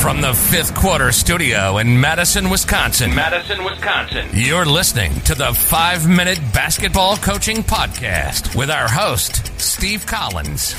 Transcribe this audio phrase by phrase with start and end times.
[0.00, 3.12] From the fifth quarter studio in Madison, Wisconsin.
[3.14, 4.28] Madison, Wisconsin.
[4.32, 10.72] You're listening to the five minute basketball coaching podcast with our host, Steve Collins.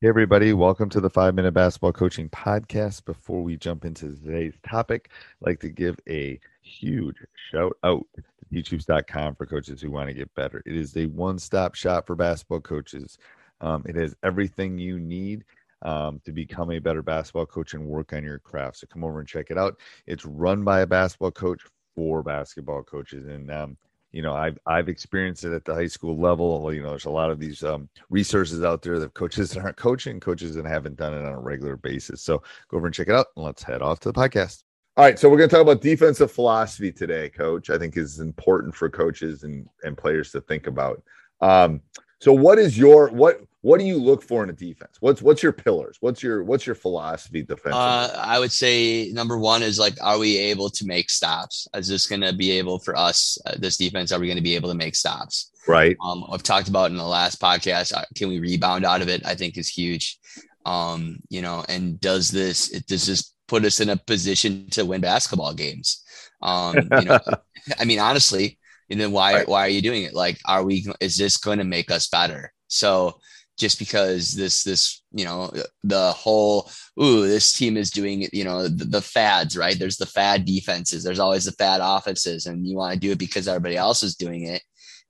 [0.00, 3.04] Hey, everybody, welcome to the Five Minute Basketball Coaching Podcast.
[3.04, 5.10] Before we jump into today's topic,
[5.42, 7.16] I'd like to give a huge
[7.50, 10.62] shout out to teachhoops.com for coaches who want to get better.
[10.64, 13.18] It is a one stop shop for basketball coaches.
[13.60, 15.44] Um, it has everything you need
[15.84, 18.78] um, to become a better basketball coach and work on your craft.
[18.78, 19.78] So come over and check it out.
[20.06, 21.62] It's run by a basketball coach
[21.94, 23.26] for basketball coaches.
[23.28, 23.76] And, um,
[24.12, 26.72] you know, I've, I've experienced it at the high school level.
[26.72, 29.76] You know, there's a lot of these um, resources out there that coaches that aren't
[29.76, 32.22] coaching, coaches that haven't done it on a regular basis.
[32.22, 34.62] So go over and check it out and let's head off to the podcast.
[34.96, 37.68] All right, so we're going to talk about defensive philosophy today, coach.
[37.68, 41.02] I think is important for coaches and, and players to think about.
[41.40, 41.80] Um,
[42.20, 44.98] so what is your what what do you look for in a defense?
[45.00, 45.96] What's what's your pillars?
[46.00, 47.74] What's your what's your philosophy defense?
[47.74, 51.66] Uh, I would say number one is like, are we able to make stops?
[51.74, 54.12] Is this going to be able for us, uh, this defense?
[54.12, 55.50] Are we going to be able to make stops?
[55.66, 55.96] right.
[56.04, 57.94] Um, I've talked about in the last podcast.
[57.96, 59.24] uh, Can we rebound out of it?
[59.24, 60.18] I think is huge.
[60.66, 65.00] Um, you know, and does this does this put us in a position to win
[65.00, 66.04] basketball games?
[66.42, 67.18] Um, you know,
[67.80, 68.58] I mean, honestly,
[68.90, 69.48] and then why Right.
[69.48, 70.12] why are you doing it?
[70.12, 70.86] Like, are we?
[71.00, 72.52] Is this going to make us better?
[72.68, 73.20] So
[73.56, 75.52] just because this this you know
[75.84, 76.70] the whole
[77.00, 81.04] ooh this team is doing you know the, the fads right there's the fad defenses
[81.04, 84.16] there's always the fad offenses and you want to do it because everybody else is
[84.16, 84.62] doing it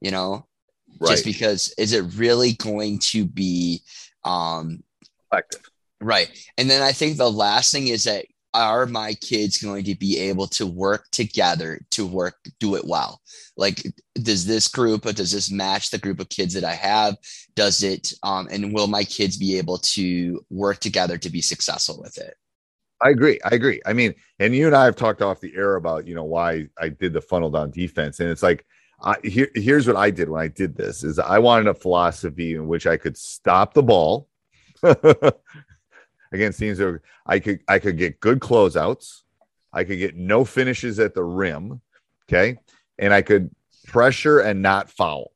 [0.00, 0.46] you know
[1.00, 1.12] Right.
[1.12, 3.82] just because is it really going to be
[4.24, 4.82] um
[5.32, 5.62] Effective.
[6.00, 6.28] right
[6.58, 10.18] and then i think the last thing is that are my kids going to be
[10.18, 13.20] able to work together to work do it well
[13.56, 13.82] like
[14.14, 17.16] does this group or does this match the group of kids that i have
[17.54, 22.00] does it um and will my kids be able to work together to be successful
[22.00, 22.34] with it
[23.04, 23.40] I agree.
[23.44, 23.82] I agree.
[23.84, 26.68] I mean, and you and I have talked off the air about you know why
[26.78, 28.64] I did the funnel down defense, and it's like,
[29.02, 32.54] I, here, here's what I did when I did this: is I wanted a philosophy
[32.54, 34.28] in which I could stop the ball
[36.32, 39.22] against teams that I could I could get good closeouts,
[39.72, 41.80] I could get no finishes at the rim,
[42.28, 42.58] okay,
[42.98, 43.50] and I could
[43.86, 45.32] pressure and not foul.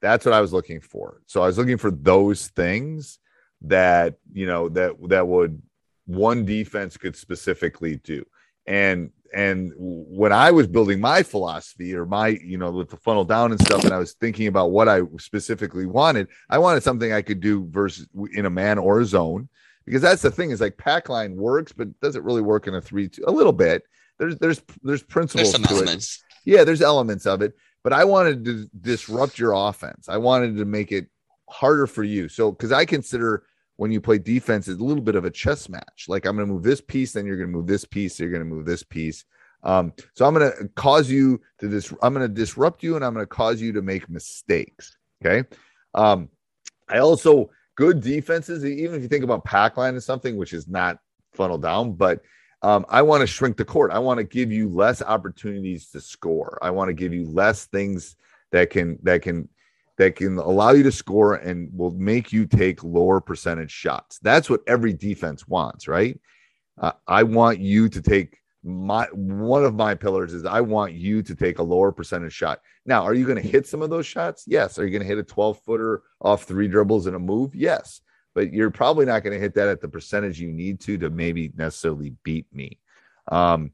[0.00, 1.22] That's what I was looking for.
[1.26, 3.18] So I was looking for those things
[3.62, 5.62] that you know that that would
[6.06, 8.24] one defense could specifically do.
[8.66, 13.24] And and when I was building my philosophy or my, you know, with the funnel
[13.24, 17.12] down and stuff, and I was thinking about what I specifically wanted, I wanted something
[17.12, 19.48] I could do versus in a man or a zone,
[19.86, 22.74] because that's the thing is like pack line works, but does it really work in
[22.74, 23.84] a three two a little bit.
[24.18, 28.44] There's there's there's principles there's to it yeah, there's elements of it, but I wanted
[28.46, 30.08] to disrupt your offense.
[30.08, 31.08] I wanted to make it
[31.50, 32.28] harder for you.
[32.28, 33.44] So, because I consider
[33.76, 36.06] when you play defense, it's a little bit of a chess match.
[36.08, 38.30] Like I'm going to move this piece, then you're going to move this piece, you're
[38.30, 39.24] going to move this piece.
[39.64, 41.92] Um, so I'm going to cause you to this.
[42.00, 44.96] I'm going to disrupt you, and I'm going to cause you to make mistakes.
[45.24, 45.46] Okay.
[45.94, 46.28] Um,
[46.88, 50.66] I also good defenses, even if you think about pack line and something, which is
[50.66, 50.98] not
[51.34, 52.22] funnel down, but
[52.62, 53.92] um, I want to shrink the court.
[53.92, 56.58] I want to give you less opportunities to score.
[56.62, 58.16] I want to give you less things
[58.50, 59.48] that can that can
[59.98, 64.18] that can allow you to score and will make you take lower percentage shots.
[64.20, 66.18] That's what every defense wants, right?
[66.78, 71.22] Uh, I want you to take my one of my pillars is I want you
[71.22, 72.60] to take a lower percentage shot.
[72.84, 74.44] Now, are you going to hit some of those shots?
[74.46, 74.78] Yes.
[74.78, 77.54] Are you going to hit a 12 footer off three dribbles in a move?
[77.54, 78.00] Yes.
[78.34, 81.10] But you're probably not going to hit that at the percentage you need to to
[81.10, 82.78] maybe necessarily beat me.
[83.28, 83.70] Um,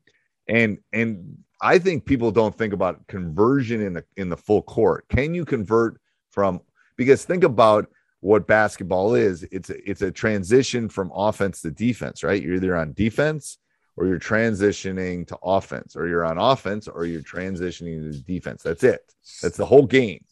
[0.47, 5.09] and and I think people don't think about conversion in the in the full court.
[5.09, 6.01] Can you convert
[6.31, 6.61] from
[6.97, 7.89] because think about
[8.23, 9.43] what basketball is.
[9.51, 12.41] It's a, it's a transition from offense to defense, right?
[12.41, 13.59] You're either on defense
[13.97, 18.63] or you're transitioning to offense, or you're on offense or you're transitioning to defense.
[18.63, 19.13] That's it.
[19.43, 20.25] That's the whole game.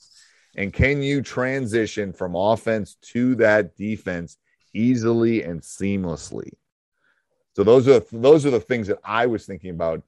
[0.56, 4.38] And can you transition from offense to that defense
[4.74, 6.50] easily and seamlessly?
[7.54, 10.02] So those are those are the things that I was thinking about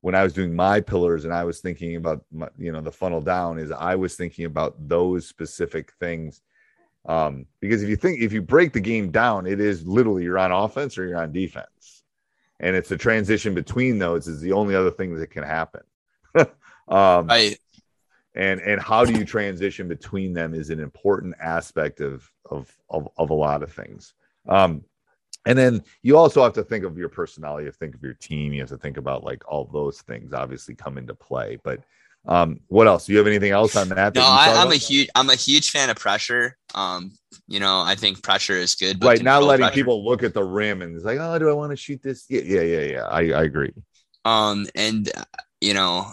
[0.00, 2.92] when I was doing my pillars and I was thinking about my, you know the
[2.92, 6.42] funnel down is I was thinking about those specific things
[7.06, 10.38] um, because if you think if you break the game down it is literally you're
[10.38, 11.99] on offense or you're on defense
[12.60, 15.80] and it's the transition between those is the only other thing that can happen
[16.88, 17.58] um, Right.
[18.34, 23.08] and and how do you transition between them is an important aspect of of of,
[23.18, 24.14] of a lot of things
[24.48, 24.84] um
[25.46, 28.02] and then you also have to think of your personality you have to think of
[28.02, 31.58] your team you have to think about like all those things obviously come into play
[31.64, 31.80] but
[32.26, 33.06] um what else?
[33.06, 35.70] Do you have anything else on that, No, I, I'm a huge I'm a huge
[35.70, 36.56] fan of pressure.
[36.74, 37.12] Um,
[37.48, 39.00] you know, I think pressure is good.
[39.00, 41.48] But right not letting pressure- people look at the rim and it's like oh do
[41.48, 42.26] i want to shoot this?
[42.28, 43.04] Yeah yeah yeah yeah.
[43.04, 43.72] I, I agree.
[44.24, 45.10] Um, and
[45.60, 46.12] you know,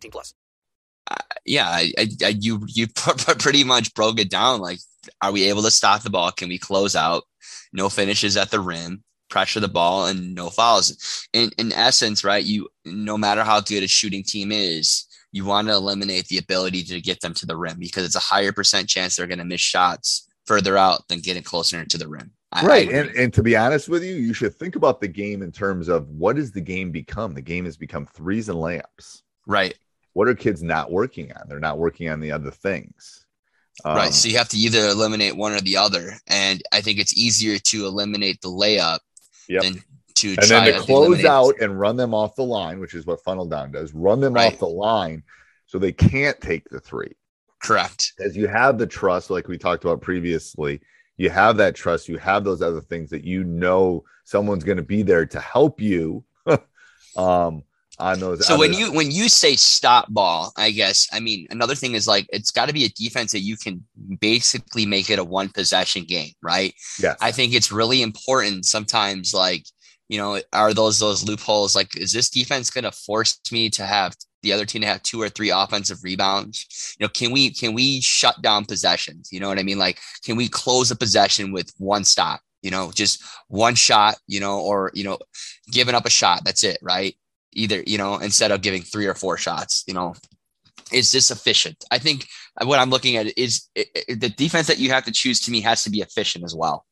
[0.00, 0.34] 18 plus.
[1.10, 2.86] Uh, yeah, I, I, I you you
[3.38, 4.60] pretty much broke it down.
[4.60, 4.78] Like,
[5.22, 6.30] are we able to stop the ball?
[6.32, 7.24] Can we close out?
[7.72, 11.28] No finishes at the rim, pressure the ball, and no fouls.
[11.32, 12.44] In in essence, right?
[12.44, 16.84] You no matter how good a shooting team is, you want to eliminate the ability
[16.84, 19.44] to get them to the rim because it's a higher percent chance they're going to
[19.44, 22.32] miss shots further out than getting closer to the rim.
[22.52, 22.98] I- I right agree.
[22.98, 25.88] and, and to be honest with you you should think about the game in terms
[25.88, 29.74] of what does the game become the game has become threes and layups right,
[30.12, 33.24] what are kids not working on they're not working on the other things
[33.84, 34.12] Um, right.
[34.12, 37.58] So you have to either eliminate one or the other, and I think it's easier
[37.58, 38.98] to eliminate the layup
[39.48, 39.62] Yep.
[39.62, 39.74] than
[40.16, 42.78] to and try then to to close eliminate- out and run them off the line
[42.80, 44.52] which is what funnel down does run them Right.
[44.52, 45.22] off the line
[45.66, 47.14] so they can't take the three
[47.62, 48.12] Correct.
[48.20, 50.80] as you have the trust like we talked about previously
[51.16, 54.82] you have that trust you have those other things that you know someone's going to
[54.82, 56.22] be there to help you
[57.16, 57.62] um
[58.00, 61.46] on those So when other- you when you say stop ball, I guess I mean
[61.50, 63.84] another thing is like it's got to be a defense that you can
[64.20, 66.74] basically make it a one possession game, right?
[66.98, 67.16] yes.
[67.20, 69.64] I think it's really important sometimes like
[70.08, 73.84] you know are those those loopholes like is this defense going to force me to
[73.86, 76.96] have the other team to have two or three offensive rebounds?
[76.98, 79.28] You know can we can we shut down possessions?
[79.30, 79.78] You know what i mean?
[79.78, 82.40] Like can we close a possession with one stop?
[82.62, 85.18] You know just one shot you know or you know
[85.70, 87.14] giving up a shot that's it right
[87.52, 90.14] either you know instead of giving three or four shots you know
[90.92, 91.84] is this efficient?
[91.92, 92.26] I think
[92.62, 95.50] what i'm looking at is it, it- the defense that you have to choose to
[95.52, 96.84] me has to be efficient as well.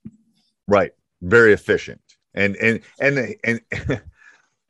[0.68, 0.92] Right.
[1.20, 2.00] Very efficient.
[2.34, 3.60] And and and and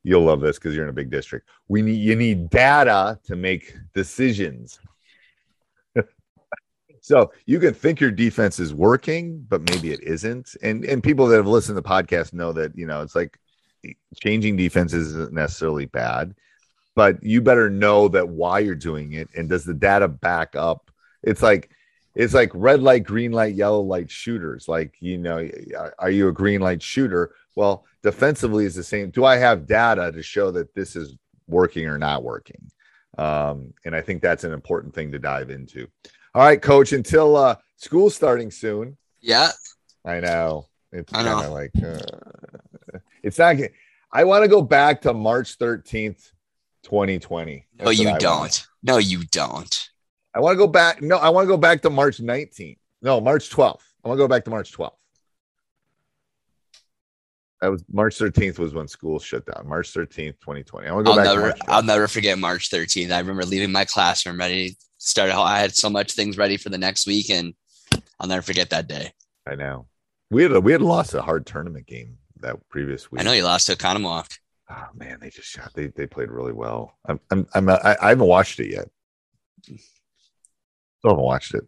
[0.03, 1.47] you'll love this because you're in a big district.
[1.69, 4.79] We need you need data to make decisions.
[7.01, 10.57] So you can think your defense is working but maybe it isn't.
[10.63, 13.39] And and people that have listened to the podcast know that you know it's like
[14.21, 16.35] changing defense isn't necessarily bad
[16.99, 20.91] but you better know that why you're doing it and does the data back up?
[21.23, 21.71] It's like
[22.17, 24.67] it's like red light green light yellow light shooters.
[24.67, 25.49] Like you know
[26.01, 27.37] are you a green light shooter?
[27.55, 29.11] Well defensively is the same.
[29.11, 31.15] Do i have data to show that this is
[31.47, 32.69] working or not working?
[33.17, 35.87] Um, and i think that's an important thing to dive into.
[36.35, 38.97] All right coach until uh school's starting soon.
[39.21, 39.53] Yeah.
[40.05, 40.67] I know.
[40.91, 42.01] It's kind of like uh,
[43.23, 43.57] it's not
[44.13, 46.33] I want to go back to march 13th
[46.83, 48.39] 2020 No, you don't.
[48.41, 48.67] want.
[48.83, 49.91] No, you don't.
[50.35, 51.03] I want to go back.
[51.03, 52.79] No, I want to go back to March 19th.
[53.03, 53.81] No, March 12th.
[54.05, 54.93] I want to go back to March 12th.
[57.61, 59.67] That was March 13th was when school shut down.
[59.69, 60.87] March 13th, 2020.
[60.87, 63.11] I want to go I'll back never, I'll never forget March 13th.
[63.11, 65.31] I remember leaving my classroom ready to start.
[65.31, 67.55] I had so much things ready for the next week, and
[68.21, 69.11] I'll never forget that day.
[69.47, 69.87] I know.
[70.31, 73.21] We had a, we had lost a hard tournament game that previous week.
[73.21, 74.39] I know you lost to Oconomowoc.
[74.71, 75.73] Oh man, they just shot.
[75.75, 76.99] They they played really well.
[77.07, 78.89] I'm I'm, I'm I, I haven't watched it yet.
[79.63, 81.65] Still haven't watched it.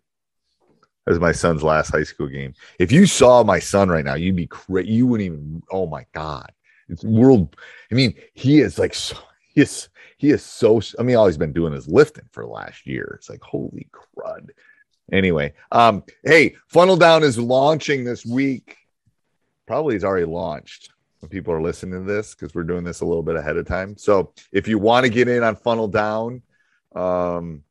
[1.07, 2.55] That was my son's last high school game.
[2.79, 5.63] If you saw my son right now, you'd be cra- you wouldn't even.
[5.71, 6.53] Oh my god,
[6.89, 7.57] it's world.
[7.91, 9.17] I mean, he is like so.
[9.55, 10.81] He is he is so.
[10.99, 13.15] I mean, all he's been doing is lifting for the last year.
[13.19, 14.51] It's like holy crud.
[15.13, 18.77] Anyway, um, hey, Funnel Down is launching this week.
[19.71, 23.05] Probably is already launched when people are listening to this because we're doing this a
[23.05, 23.97] little bit ahead of time.
[23.97, 26.43] So if you want to get in on Funnel Down,
[26.97, 27.63] um,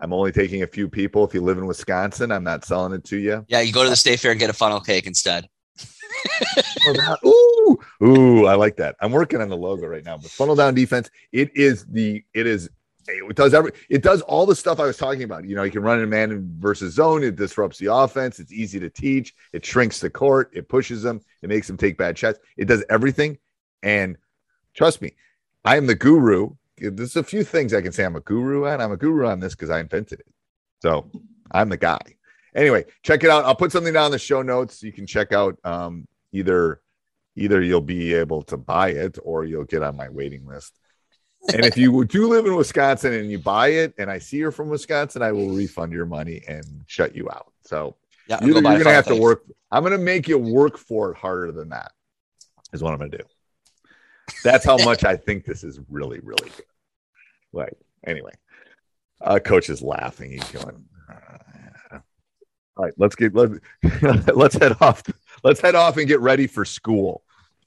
[0.00, 1.22] I'm only taking a few people.
[1.22, 3.46] If you live in Wisconsin, I'm not selling it to you.
[3.46, 5.48] Yeah, you go to the state fair and get a funnel cake instead.
[7.24, 8.96] ooh, ooh, I like that.
[9.00, 10.16] I'm working on the logo right now.
[10.16, 12.68] But Funnel Down Defense, it is the it is
[13.08, 15.44] it does every it does all the stuff I was talking about.
[15.44, 17.22] You know, you can run in man versus zone.
[17.22, 18.38] It disrupts the offense.
[18.38, 19.34] It's easy to teach.
[19.52, 20.50] It shrinks the court.
[20.52, 21.20] It pushes them.
[21.42, 22.38] It makes them take bad shots.
[22.56, 23.38] It does everything.
[23.82, 24.16] And
[24.74, 25.14] trust me,
[25.64, 26.50] I am the guru.
[26.78, 28.80] There's a few things I can say I'm a guru on.
[28.80, 30.26] I'm a guru on this because I invented it.
[30.82, 31.10] So
[31.50, 32.00] I'm the guy.
[32.54, 33.44] Anyway, check it out.
[33.44, 34.82] I'll put something down in the show notes.
[34.82, 36.80] You can check out um, either
[37.36, 40.78] either you'll be able to buy it or you'll get on my waiting list
[41.52, 44.50] and if you do live in Wisconsin and you buy it, and I see you're
[44.50, 47.52] from Wisconsin, I will refund your money and shut you out.
[47.62, 47.96] So
[48.28, 49.44] Yeah, you're, you're gonna a have to work.
[49.70, 51.92] I'm gonna make you work for it harder than that.
[52.72, 53.24] Is what I'm gonna do.
[54.42, 56.66] That's how much I think this is really, really good.
[57.52, 58.32] Like anyway,
[59.20, 60.32] uh, coach is laughing.
[60.32, 60.84] He's going.
[61.10, 61.98] "Uh,
[62.76, 63.50] all right, let's get let
[64.36, 65.02] let's head off.
[65.42, 67.22] Let's head off and get ready for school.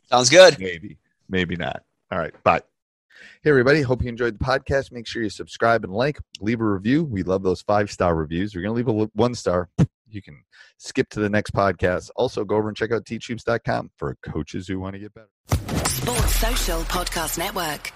[0.10, 0.58] Sounds good.
[0.60, 0.98] Maybe,
[1.30, 1.84] maybe not.
[2.12, 2.62] All right, bye.
[3.44, 3.82] Hey, everybody.
[3.82, 4.92] Hope you enjoyed the podcast.
[4.92, 7.04] Make sure you subscribe and like, leave a review.
[7.04, 8.56] We love those five star reviews.
[8.56, 9.70] We're going to leave a one star.
[10.10, 10.44] You can
[10.78, 12.10] skip to the next podcast.
[12.16, 15.30] Also, go over and check out teachhoops.com for coaches who want to get better.
[15.88, 17.92] Sports Social Podcast Network.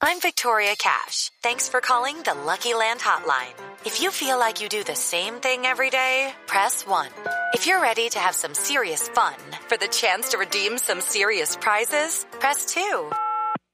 [0.00, 1.30] I'm Victoria Cash.
[1.42, 3.54] Thanks for calling the Lucky Land Hotline.
[3.84, 7.08] If you feel like you do the same thing every day, press 1.
[7.54, 9.34] If you're ready to have some serious fun
[9.68, 13.10] for the chance to redeem some serious prizes, press 2.